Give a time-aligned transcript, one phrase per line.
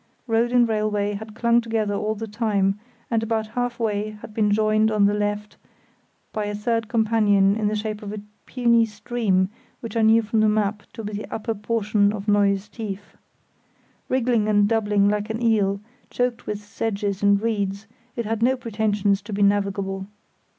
[0.25, 2.79] Road and railway had clung together all the time,
[3.11, 5.57] and about half way had been joined on the left
[6.33, 9.47] by a third companion in the shape of a puny stream
[9.79, 13.15] which I knew from the map to be the upper portion of Neues Tief.
[14.09, 15.79] Wriggling and doubling like an eel,
[16.09, 20.07] choked with sedges and reeds, it had no pretensions to being navigable.